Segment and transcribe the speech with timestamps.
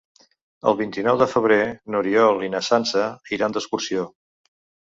[0.71, 1.59] El vint-i-nou de febrer
[1.97, 3.07] n'Oriol i na Sança
[3.39, 4.09] iran d'excursió.